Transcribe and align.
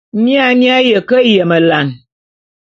Mia 0.23 0.45
mi 0.57 0.67
aye 0.77 0.97
ke 1.09 1.17
yemelane. 1.33 1.95